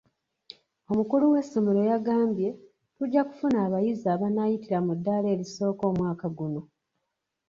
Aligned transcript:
Omukulu 0.91 1.25
w'essomero 1.33 1.81
yagambe; 1.91 2.47
tujja 2.95 3.21
kufuna 3.29 3.57
abayizi 3.65 4.05
abanaayitira 4.15 4.79
mu 4.85 4.93
ddaala 4.97 5.27
erisooka 5.35 5.83
omwaka 5.91 6.25
guno. 6.37 6.61